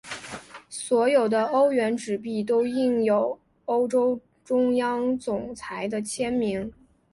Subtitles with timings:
[0.67, 4.19] 所有的欧元纸币都印有欧洲
[4.73, 6.73] 央行总裁的签名。